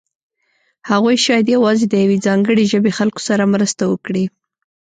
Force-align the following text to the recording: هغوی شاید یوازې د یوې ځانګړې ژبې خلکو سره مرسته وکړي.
هغوی 0.89 1.15
شاید 1.25 1.45
یوازې 1.55 1.85
د 1.87 1.93
یوې 2.03 2.17
ځانګړې 2.25 2.63
ژبې 2.71 2.91
خلکو 2.97 3.19
سره 3.29 3.43
مرسته 3.53 3.83
وکړي. 3.91 4.25